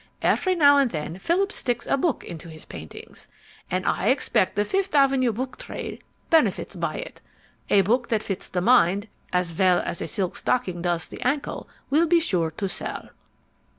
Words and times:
Every 0.23 0.55
now 0.55 0.79
and 0.79 0.89
then 0.89 1.19
Phillips 1.19 1.55
sticks 1.57 1.85
a 1.85 1.95
book 1.95 2.23
into 2.23 2.49
his 2.49 2.65
paintings, 2.65 3.27
and 3.69 3.85
I 3.85 4.07
expect 4.07 4.55
the 4.55 4.65
Fifth 4.65 4.95
Avenue 4.95 5.31
book 5.31 5.59
trade 5.59 6.01
benefits 6.31 6.75
by 6.75 6.95
it. 6.95 7.21
A 7.69 7.81
book 7.83 8.07
that 8.09 8.23
fits 8.23 8.49
the 8.49 8.61
mind 8.61 9.07
as 9.31 9.53
well 9.53 9.79
as 9.85 10.01
a 10.01 10.07
silk 10.07 10.37
stocking 10.37 10.81
does 10.81 11.07
the 11.07 11.21
ankle 11.21 11.69
will 11.91 12.07
be 12.07 12.19
sure 12.19 12.49
to 12.49 12.67
sell. 12.67 13.09